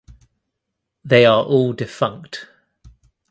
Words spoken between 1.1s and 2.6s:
are all defunct.